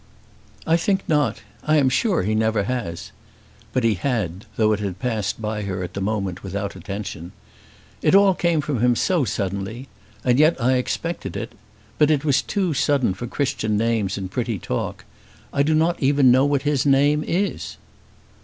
[0.65, 1.43] "I think not.
[1.63, 3.11] I am sure he never has."
[3.71, 7.33] But he had, though it had passed by her at the moment without attention.
[8.01, 9.89] "It all came from him so suddenly.
[10.23, 11.53] And yet I expected it.
[11.99, 15.05] But it was too sudden for Christian names and pretty talk.
[15.53, 17.77] I do not even know what his name is."